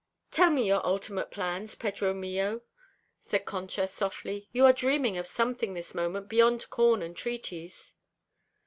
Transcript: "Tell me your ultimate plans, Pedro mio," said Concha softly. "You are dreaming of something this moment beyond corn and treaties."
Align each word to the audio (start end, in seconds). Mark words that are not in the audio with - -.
"Tell 0.31 0.49
me 0.49 0.65
your 0.65 0.83
ultimate 0.83 1.29
plans, 1.29 1.75
Pedro 1.75 2.11
mio," 2.15 2.61
said 3.19 3.45
Concha 3.45 3.87
softly. 3.87 4.47
"You 4.51 4.65
are 4.65 4.73
dreaming 4.73 5.15
of 5.15 5.27
something 5.27 5.75
this 5.75 5.93
moment 5.93 6.27
beyond 6.27 6.67
corn 6.71 7.03
and 7.03 7.15
treaties." 7.15 7.93